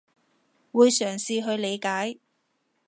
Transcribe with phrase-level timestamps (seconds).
[0.71, 2.19] 會嘗試去理解